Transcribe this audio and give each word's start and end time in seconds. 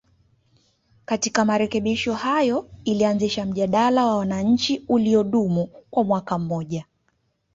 Katika 1.05 1.45
marekebisho 1.45 2.13
hayo 2.13 2.69
ilianzisha 2.85 3.45
mjadala 3.45 4.05
wa 4.05 4.17
wananchi 4.17 4.85
uliodumu 4.87 5.67
kwa 5.91 6.03
mwaka 6.03 6.37
mmoja 6.39 6.85